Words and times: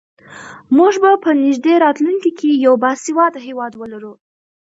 موږ 0.77 0.93
به 1.03 1.11
په 1.23 1.29
نږدې 1.43 1.73
راتلونکي 1.85 2.31
کې 2.39 2.49
یو 2.65 2.73
باسواده 2.83 3.39
هېواد 3.47 3.73
ولرو. 3.77 4.13